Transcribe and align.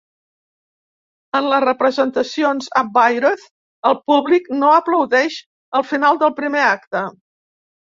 En 1.39 1.49
les 1.51 1.61
representacions 1.65 2.71
a 2.81 2.83
Bayreuth 2.97 3.45
el 3.91 3.99
públic 4.13 4.51
no 4.65 4.73
aplaudeix 4.81 5.39
al 5.83 5.89
final 5.93 6.21
del 6.25 6.37
primer 6.43 6.67
acte. 6.75 7.07